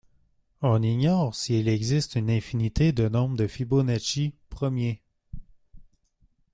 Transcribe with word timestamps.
On 0.63 0.81
ignore 0.81 1.35
s'il 1.35 1.67
existe 1.67 2.15
une 2.15 2.31
infinité 2.31 2.91
de 2.91 3.07
nombres 3.07 3.37
de 3.37 3.45
Fibonacci 3.45 4.33
premiers. 4.49 4.99